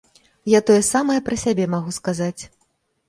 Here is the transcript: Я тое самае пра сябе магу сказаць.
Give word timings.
Я 0.57 0.61
тое 0.69 0.77
самае 0.87 1.17
пра 1.27 1.37
сябе 1.43 1.69
магу 1.77 1.95
сказаць. 1.99 2.43